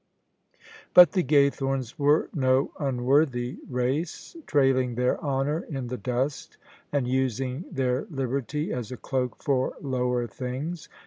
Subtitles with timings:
[0.95, 6.57] But the Gajrthoraes were no unworthy race, trailing their honour in the dust
[6.91, 10.89] and using their liberty as a cloak for lower things.